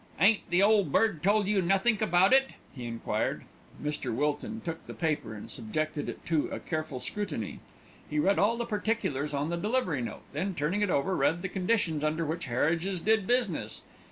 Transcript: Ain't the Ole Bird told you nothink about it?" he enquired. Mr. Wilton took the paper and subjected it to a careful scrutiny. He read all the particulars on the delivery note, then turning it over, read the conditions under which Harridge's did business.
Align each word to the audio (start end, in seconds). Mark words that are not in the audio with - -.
Ain't 0.19 0.49
the 0.49 0.63
Ole 0.63 0.83
Bird 0.83 1.21
told 1.21 1.45
you 1.45 1.61
nothink 1.61 2.01
about 2.01 2.33
it?" 2.33 2.53
he 2.73 2.87
enquired. 2.87 3.43
Mr. 3.79 4.11
Wilton 4.11 4.59
took 4.65 4.83
the 4.87 4.95
paper 4.95 5.35
and 5.35 5.51
subjected 5.51 6.09
it 6.09 6.25
to 6.25 6.47
a 6.47 6.59
careful 6.59 6.99
scrutiny. 6.99 7.59
He 8.09 8.17
read 8.17 8.39
all 8.39 8.57
the 8.57 8.65
particulars 8.65 9.31
on 9.31 9.51
the 9.51 9.57
delivery 9.57 10.01
note, 10.01 10.23
then 10.33 10.55
turning 10.55 10.81
it 10.81 10.89
over, 10.89 11.15
read 11.15 11.43
the 11.43 11.49
conditions 11.49 12.03
under 12.03 12.25
which 12.25 12.47
Harridge's 12.47 12.99
did 12.99 13.27
business. 13.27 13.83